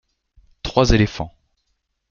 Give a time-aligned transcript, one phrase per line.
[0.63, 1.31] Trois éléphants.